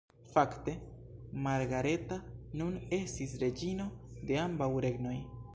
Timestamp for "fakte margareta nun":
0.35-2.81